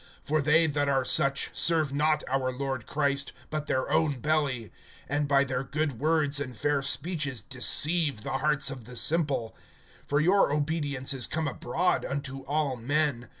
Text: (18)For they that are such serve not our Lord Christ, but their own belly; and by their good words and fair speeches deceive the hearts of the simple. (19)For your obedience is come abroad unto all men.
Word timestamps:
(18)For 0.27 0.43
they 0.43 0.65
that 0.65 0.89
are 0.89 1.05
such 1.05 1.51
serve 1.53 1.93
not 1.93 2.23
our 2.27 2.51
Lord 2.51 2.87
Christ, 2.87 3.33
but 3.51 3.67
their 3.67 3.87
own 3.91 4.19
belly; 4.19 4.71
and 5.07 5.27
by 5.27 5.43
their 5.43 5.61
good 5.63 5.99
words 5.99 6.39
and 6.39 6.57
fair 6.57 6.81
speeches 6.81 7.43
deceive 7.43 8.21
the 8.23 8.39
hearts 8.39 8.71
of 8.71 8.85
the 8.85 8.95
simple. 8.95 9.55
(19)For 10.09 10.23
your 10.23 10.51
obedience 10.51 11.13
is 11.13 11.27
come 11.27 11.47
abroad 11.47 12.03
unto 12.03 12.39
all 12.45 12.75
men. 12.77 13.29